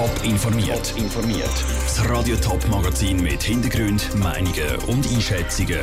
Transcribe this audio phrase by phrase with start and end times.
[0.00, 0.94] Top informiert.
[0.96, 1.64] informiert.
[1.84, 5.78] Das Radio Top Magazin mit Hintergrund, Meinungen und Einschätzungen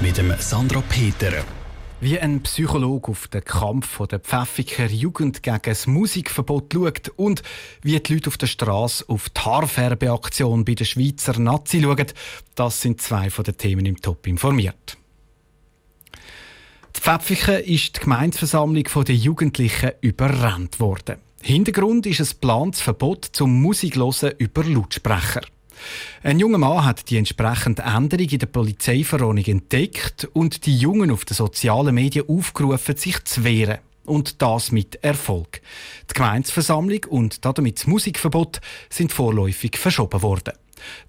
[0.00, 1.32] mit dem Sandra Peter.
[2.00, 7.42] Wie ein Psychologe auf den Kampf der Pfäffiker Jugend gegen das Musikverbot schaut und
[7.82, 12.06] wie die Leute auf der Straße auf die Haarfärbeaktion bei den Schweizer Nazi schauen,
[12.54, 14.96] das sind zwei von den Themen im Top informiert.
[16.94, 21.16] Die Pfäffiken ist die Gemeinsversammlung der Jugendlichen überrannt worden.
[21.42, 25.40] Hintergrund ist ein geplantes Verbot zum Musiklosen über Lautsprecher.
[26.22, 31.24] Ein junger Mann hat die entsprechende Änderung in der Polizeiverordnung entdeckt und die Jungen auf
[31.24, 33.78] den sozialen Medien aufgerufen, sich zu wehren.
[34.04, 35.60] Und das mit Erfolg.
[36.10, 40.54] Die Gemeinsversammlung und damit das Musikverbot sind vorläufig verschoben worden.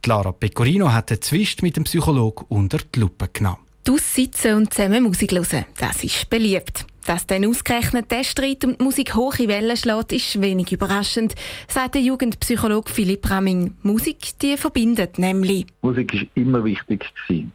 [0.03, 3.57] Die Lara Pecorino hat den Zwist mit dem Psychologen unter die Lupe genommen.
[3.89, 6.85] Aussitzen und zusammen Musik hören, das ist beliebt.
[7.05, 11.35] Dass dann ausgerechnet der Streit um die Musik hohe Wellen schlägt, ist wenig überraschend,
[11.67, 13.75] sagt der Jugendpsychologe Philipp Ramming.
[13.81, 15.65] Musik, die verbindet nämlich.
[15.81, 17.51] Musik ist immer wichtig gewesen.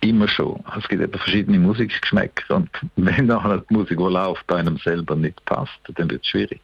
[0.00, 0.62] Immer schon.
[0.76, 5.42] Es gibt eben verschiedene Musikgeschmäcker und wenn nachher die Musik, die läuft, einem selber nicht
[5.46, 6.60] passt, dann wird es schwierig.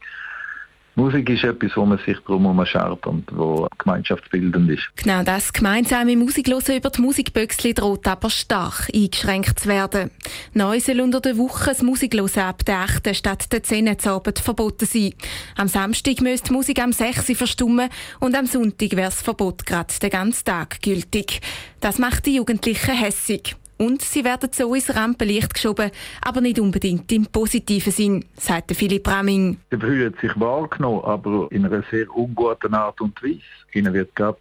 [0.99, 4.89] Musik ist etwas, wo man sich drum schart und wo gemeinschaftsbildend ist.
[4.97, 10.11] Genau das gemeinsame Musiklosen über die Musikböxli droht aber stark eingeschränkt zu werden.
[10.55, 13.15] Neu soll unter der Woche das Musiklosen ab der 8.
[13.15, 14.07] statt der 10.
[14.07, 15.13] Abend verboten sein.
[15.55, 17.37] Am Samstag müsste die Musik am 6.
[17.37, 21.43] verstummen und am Sonntag wäre das Verbot gerade den ganzen Tag gültig.
[21.81, 23.55] Das macht die Jugendlichen hässig.
[23.79, 25.91] Und sie werden so ins Rampenlicht geschoben,
[26.23, 29.59] aber nicht unbedingt im positiven Sinn, sagt Philipp Ramming.
[29.71, 33.41] Sie fühlen sich wahrgenommen, aber in einer sehr unguten Art und Weise.
[33.73, 34.39] Ihnen wird gerade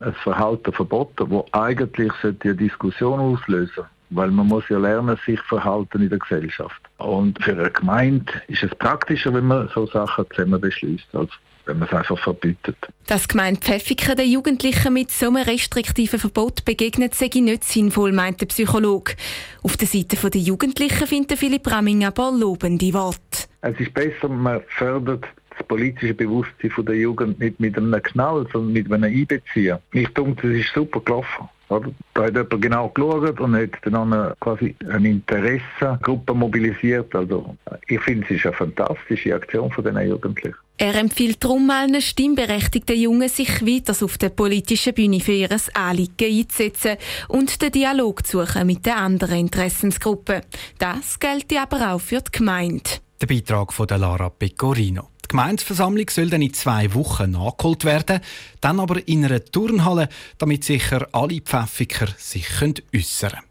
[0.00, 3.93] ein Verhalten verboten, das eigentlich eine Diskussion auslösen sollte.
[4.10, 6.80] Weil man muss ja lernen, sich verhalten in der Gesellschaft.
[6.98, 11.06] Und für eine Gemeinde ist es praktischer, wenn man so Sachen zusammen beschließt.
[11.14, 11.32] Also
[11.66, 12.76] wenn man es einfach verbietet.
[13.06, 18.40] Dass Gemeinde Pfäffiken den Jugendlichen mit so einem restriktiven Verbot begegnet, sei nicht sinnvoll, meint
[18.40, 19.14] der Psychologe.
[19.62, 23.48] Auf der Seite der Jugendlichen findet Philipp Ramming aber lobende Worte.
[23.62, 25.24] Es ist besser, man fördert
[25.56, 29.78] das politische Bewusstsein der Jugend nicht mit einem Knall, sondern mit einem Einbeziehen.
[29.92, 31.48] Ich denke, das ist super gelaufen.
[31.68, 31.90] Oder?
[32.14, 37.14] Da hat jemand genau geschaut und hat dann quasi eine Interessengruppe mobilisiert.
[37.14, 37.56] Also
[37.88, 40.56] ich finde, es ist eine fantastische Aktion von diesen Jugendlichen.
[40.76, 46.38] Er empfiehlt darum allen stimmberechtigten Jungen, sich weiter auf der politischen Bühne für ihr Anliegen
[46.38, 46.96] einzusetzen
[47.28, 50.40] und den Dialog zu suchen mit den anderen Interessensgruppen.
[50.78, 52.90] Das gilt aber auch für die Gemeinde.
[53.20, 55.13] Der Beitrag von Lara Pecorino.
[55.24, 58.20] Die Gemeinsversammlung soll dann in zwei Wochen nachgeholt werden,
[58.60, 63.44] dann aber in einer Turnhalle, damit sicher alle Pfäffiker sich äußern können.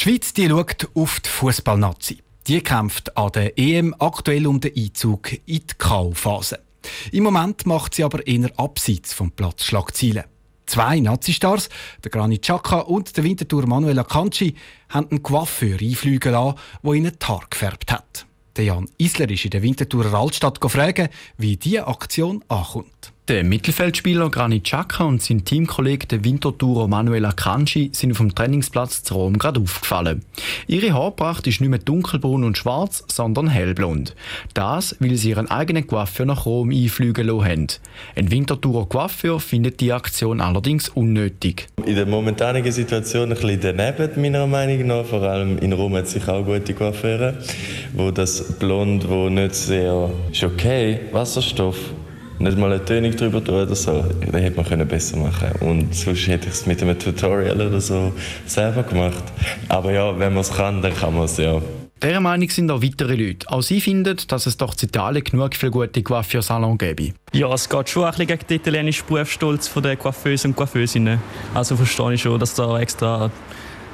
[0.00, 2.18] Die Schweiz die schaut auf die Fußballnazi.
[2.46, 6.58] Die kämpft an der EM aktuell um den Einzug in die K.O.-Phase.
[7.12, 10.24] Im Moment macht sie aber eher abseits vom Platz Schlagzeilen.
[10.66, 11.68] Zwei Nazi-Stars,
[12.02, 14.54] der Granit Xhaka und der Winterthur Manuel Akanji,
[14.88, 18.26] haben einen Coiffeur einfliegen lassen, der ihnen die Haare gefärbt hat.
[18.56, 23.13] Der Jan Isler ist in der Winterthurer Altstadt gefragt, wie diese Aktion ankommt.
[23.28, 29.02] Der Mittelfeldspieler Granit Xhaka und sein Teamkollege der Winterthurer Manuel Akanji sind auf dem Trainingsplatz
[29.02, 30.22] zu Rom gerade aufgefallen.
[30.66, 34.14] Ihre Haarpracht ist nicht mehr dunkelbraun und schwarz, sondern hellblond.
[34.52, 37.66] Das, weil sie ihren eigenen Coiffeur nach Rom einfliegen lassen haben.
[38.14, 41.68] Ein Winterthurer Coiffeur findet die Aktion allerdings unnötig.
[41.86, 45.06] In der momentanen Situation ein bisschen daneben, meiner Meinung nach.
[45.06, 47.38] Vor allem in Rom hat sich auch gute Coiffeure,
[47.94, 50.10] wo das Blond, wo nicht sehr...
[50.30, 51.78] ist okay, Wasserstoff
[52.38, 54.04] nicht mal eine Tönung drüber tun oder so.
[54.30, 58.12] Das hätte man besser machen Und sonst hätte ich es mit einem Tutorial oder so
[58.46, 59.24] selber gemacht.
[59.68, 61.60] Aber ja, wenn man es kann, dann kann man es, ja.
[62.02, 63.48] Dieser Meinung sind auch weitere Leute.
[63.48, 67.14] Auch sie finden, dass es doch in Italien genug viele gute Coiffeur-Salon gäbe.
[67.32, 71.18] Ja, es geht schon ein bisschen gegen den italienischen Berufsstolz der Coiffeusen und Coiffeusinnen.
[71.54, 73.30] Also verstehe ich schon, dass da extra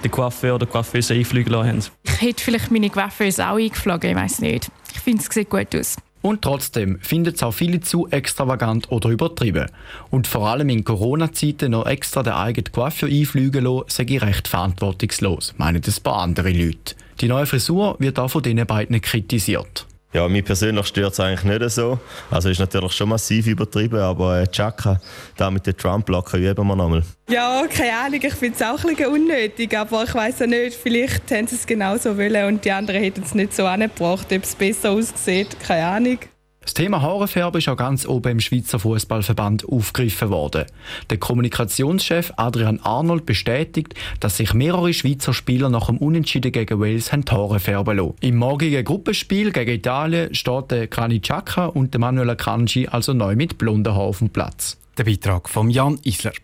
[0.03, 1.83] die Coiffeur oder Coiffeuse einfliegen lassen haben.
[2.05, 4.71] Ich hätte vielleicht meine Coiffeuse auch eingeflogen, ich weiß nicht.
[4.93, 5.97] Ich finde, es sieht gut aus.
[6.23, 9.67] Und trotzdem findet es auch viele zu extravagant oder übertrieben.
[10.11, 15.55] Und vor allem in Corona-Zeiten noch extra den eigenen Coiffeur einfliegen lassen, sei recht verantwortungslos,
[15.57, 16.95] meinen ein paar andere Leute.
[17.21, 19.87] Die neue Frisur wird auch von diesen beiden kritisiert.
[20.13, 22.01] Ja, mich persönlich stört es eigentlich nicht so.
[22.33, 25.01] Also ist natürlich schon massiv übertrieben, aber äh, Chaka,
[25.37, 27.05] da mit den Trump-Locken üben wir nochmal.
[27.29, 30.77] Ja, keine Ahnung, ich finde es auch ein bisschen unnötig, aber ich weiß ja nicht,
[30.77, 34.43] vielleicht haben sie es genauso wollen und die anderen hätten es nicht so angebracht, ob
[34.43, 36.19] es besser aussieht, keine Ahnung.
[36.63, 40.67] Das Thema Haarenfärbe ist auch ganz oben im Schweizer Fußballverband aufgegriffen worden.
[41.09, 47.13] Der Kommunikationschef Adrian Arnold bestätigt, dass sich mehrere Schweizer Spieler nach dem Unentschieden gegen Wales
[47.13, 48.15] haben die Haare färben lassen.
[48.21, 53.57] Im morgigen Gruppenspiel gegen Italien steht der Granit Xhaka und Manuel Akanji also neu mit
[53.57, 54.77] blonden Haaren auf dem Platz.
[55.01, 56.35] Der Beitrag von Jan Isler.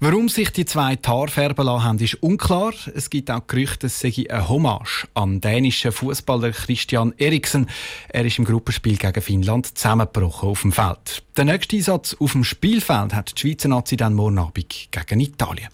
[0.00, 2.72] Warum sich die zwei Haare färben lassen haben, ist unklar.
[2.94, 7.68] Es gibt auch Gerüchte, es sei eine Hommage an dänischen Fußballer Christian Eriksen.
[8.08, 11.24] Er ist im Gruppenspiel gegen Finnland zusammengebrochen auf dem Feld.
[11.36, 15.68] Der nächste Einsatz auf dem Spielfeld hat die Schweizer Nazi dann morgen Abend gegen Italien.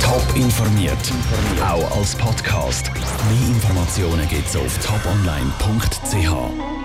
[0.00, 1.12] Top informiert,
[1.60, 2.90] auch als Podcast.
[2.94, 6.77] Mehr Informationen gibt es auf toponline.ch.